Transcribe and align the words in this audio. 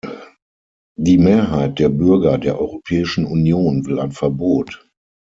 Die 0.97 1.19
Mehrheit 1.19 1.77
der 1.77 1.89
Bürger 1.89 2.39
der 2.39 2.57
Europäischen 2.59 3.27
Union 3.27 3.85
will 3.85 3.99
ein 3.99 4.11
Verbot. 4.11 4.83